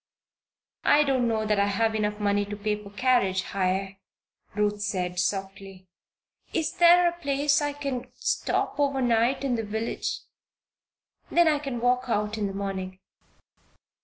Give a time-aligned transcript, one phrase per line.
[0.83, 3.99] "I don't know that I have enough to pay for carriage hire,"
[4.55, 5.85] Ruth said, softly.
[6.53, 10.21] "Is is there any place I can stop over night in the village?
[11.29, 12.97] Then I can walk out in the morning."